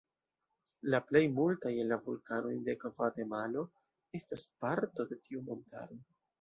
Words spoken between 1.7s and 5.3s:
el la vulkanoj de Gvatemalo estas parto de